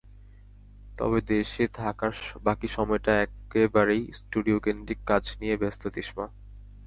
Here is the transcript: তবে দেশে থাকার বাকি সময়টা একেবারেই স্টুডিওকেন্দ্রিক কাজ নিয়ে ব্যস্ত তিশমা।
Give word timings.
তবে 0.97 1.19
দেশে 1.31 1.63
থাকার 1.79 2.15
বাকি 2.43 2.67
সময়টা 2.67 3.13
একেবারেই 3.25 4.03
স্টুডিওকেন্দ্রিক 4.19 4.99
কাজ 5.05 5.23
নিয়ে 5.39 5.55
ব্যস্ত 5.57 5.83
তিশমা। 5.95 6.25